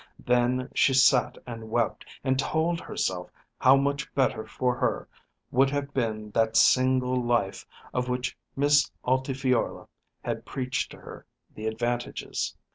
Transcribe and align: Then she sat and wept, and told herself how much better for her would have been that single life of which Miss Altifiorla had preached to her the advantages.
Then 0.25 0.71
she 0.73 0.95
sat 0.95 1.37
and 1.45 1.69
wept, 1.69 2.05
and 2.23 2.39
told 2.39 2.79
herself 2.81 3.29
how 3.59 3.75
much 3.75 4.11
better 4.15 4.47
for 4.47 4.75
her 4.75 5.07
would 5.51 5.69
have 5.69 5.93
been 5.93 6.31
that 6.31 6.57
single 6.57 7.23
life 7.23 7.67
of 7.93 8.09
which 8.09 8.35
Miss 8.55 8.89
Altifiorla 9.05 9.87
had 10.23 10.43
preached 10.43 10.89
to 10.93 10.97
her 10.97 11.27
the 11.53 11.67
advantages. 11.67 12.57